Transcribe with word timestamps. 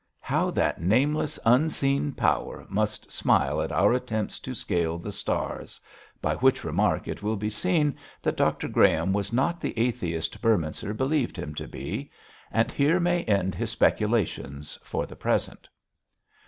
How 0.19 0.49
that 0.49 0.81
nameless 0.81 1.37
Unseen 1.45 2.13
Power 2.13 2.65
must 2.69 3.11
smile 3.11 3.61
at 3.61 3.71
our 3.71 3.93
attempts 3.93 4.39
to 4.39 4.55
scale 4.55 4.97
the 4.97 5.11
stars,' 5.11 5.79
by 6.23 6.37
which 6.37 6.63
remark 6.63 7.07
it 7.07 7.21
will 7.21 7.35
be 7.35 7.51
seen 7.51 7.95
that 8.23 8.35
Dr 8.35 8.67
Graham 8.67 9.13
was 9.13 9.31
not 9.31 9.61
the 9.61 9.77
atheist 9.77 10.41
Beorminster 10.41 10.95
believed 10.97 11.37
him 11.37 11.53
to 11.53 11.67
be. 11.67 12.09
And 12.51 12.71
here 12.71 12.99
may 12.99 13.23
end 13.25 13.53
his 13.53 13.69
speculations 13.69 14.79
for 14.81 15.05
the 15.05 15.15
present. 15.15 15.69